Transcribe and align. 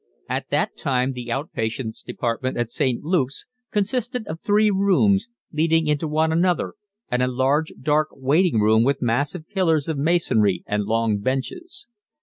At 0.27 0.49
that 0.49 0.75
time 0.75 1.11
the 1.13 1.31
out 1.31 1.51
patients' 1.53 2.01
department 2.01 2.57
at 2.57 2.71
St. 2.71 3.03
Luke's 3.03 3.45
consisted 3.71 4.25
of 4.25 4.39
three 4.39 4.71
rooms, 4.71 5.27
leading 5.51 5.85
into 5.85 6.07
one 6.07 6.31
another, 6.31 6.73
and 7.11 7.21
a 7.21 7.27
large, 7.27 7.71
dark 7.79 8.07
waiting 8.13 8.59
room 8.61 8.83
with 8.83 9.03
massive 9.03 9.47
pillars 9.47 9.87
of 9.87 9.99
masonry 9.99 10.63
and 10.65 10.85
long 10.85 11.19
benches. 11.19 11.85